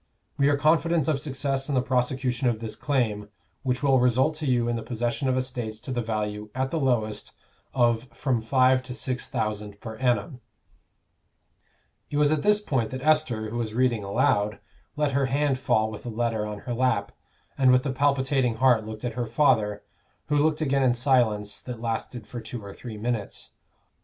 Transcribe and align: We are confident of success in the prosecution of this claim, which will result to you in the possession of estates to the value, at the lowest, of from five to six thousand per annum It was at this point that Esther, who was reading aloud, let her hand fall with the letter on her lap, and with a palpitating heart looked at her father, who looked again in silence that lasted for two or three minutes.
We 0.35 0.49
are 0.49 0.57
confident 0.57 1.07
of 1.07 1.21
success 1.21 1.69
in 1.69 1.75
the 1.75 1.81
prosecution 1.83 2.49
of 2.49 2.59
this 2.59 2.75
claim, 2.75 3.29
which 3.61 3.83
will 3.83 3.99
result 3.99 4.33
to 4.37 4.47
you 4.47 4.67
in 4.67 4.75
the 4.75 4.81
possession 4.81 5.27
of 5.29 5.37
estates 5.37 5.79
to 5.81 5.91
the 5.91 6.01
value, 6.01 6.49
at 6.55 6.71
the 6.71 6.79
lowest, 6.79 7.33
of 7.71 8.07
from 8.11 8.41
five 8.41 8.81
to 8.81 8.95
six 8.95 9.29
thousand 9.29 9.79
per 9.79 9.97
annum 9.97 10.41
It 12.09 12.17
was 12.17 12.31
at 12.31 12.41
this 12.41 12.59
point 12.59 12.89
that 12.89 13.03
Esther, 13.03 13.51
who 13.51 13.57
was 13.57 13.75
reading 13.75 14.03
aloud, 14.03 14.57
let 14.95 15.11
her 15.11 15.27
hand 15.27 15.59
fall 15.59 15.91
with 15.91 16.01
the 16.01 16.09
letter 16.09 16.47
on 16.47 16.61
her 16.61 16.73
lap, 16.73 17.11
and 17.55 17.71
with 17.71 17.85
a 17.85 17.91
palpitating 17.91 18.55
heart 18.55 18.83
looked 18.83 19.05
at 19.05 19.13
her 19.13 19.27
father, 19.27 19.83
who 20.29 20.35
looked 20.35 20.61
again 20.61 20.81
in 20.81 20.95
silence 20.95 21.61
that 21.61 21.79
lasted 21.79 22.25
for 22.25 22.41
two 22.41 22.65
or 22.65 22.73
three 22.73 22.97
minutes. 22.97 23.51